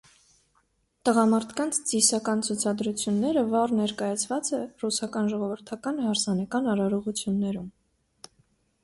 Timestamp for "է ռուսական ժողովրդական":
4.61-6.01